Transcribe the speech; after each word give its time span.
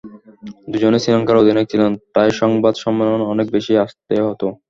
দুজনই 0.71 1.01
শ্রীলঙ্কার 1.03 1.41
অধিনায়ক 1.41 1.67
ছিলেন, 1.71 1.91
তাই 2.13 2.29
সংবাদ 2.41 2.73
সম্মেলনে 2.83 3.25
অনেক 3.33 3.47
বেশিই 3.55 3.81
আসতে 3.85 4.13
হতো। 4.27 4.47